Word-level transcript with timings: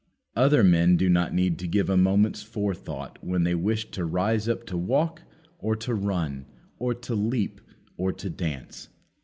Other 0.35 0.63
men 0.63 0.97
do 0.97 1.09
not 1.09 1.31
need 1.31 1.59
to 1.59 1.67
give 1.67 1.87
a 1.87 1.95
moment's 1.95 2.41
forethought 2.41 3.19
when 3.23 3.43
they 3.43 3.53
wish 3.53 3.91
to 3.91 4.03
rise 4.03 4.49
up 4.49 4.65
to 4.65 4.75
walk, 4.75 5.21
or 5.59 5.75
to 5.75 5.93
run, 5.93 6.47
or 6.79 6.95
to 6.95 7.13
leap, 7.13 7.61
or 7.97 8.11
to 8.11 8.27
dance. 8.31 8.89